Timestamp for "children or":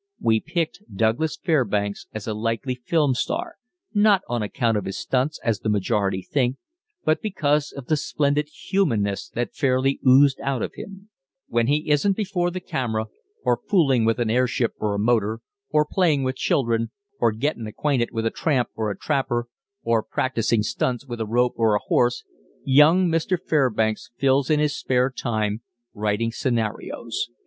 16.35-17.31